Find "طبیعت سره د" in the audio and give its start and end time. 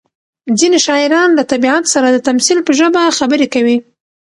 1.51-2.17